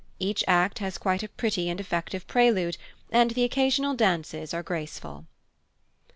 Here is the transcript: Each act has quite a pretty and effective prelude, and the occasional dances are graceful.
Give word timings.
Each 0.17 0.43
act 0.47 0.79
has 0.79 0.97
quite 0.97 1.21
a 1.21 1.29
pretty 1.29 1.69
and 1.69 1.79
effective 1.79 2.25
prelude, 2.25 2.75
and 3.11 3.29
the 3.29 3.43
occasional 3.43 3.93
dances 3.93 4.51
are 4.51 4.63
graceful. 4.63 5.25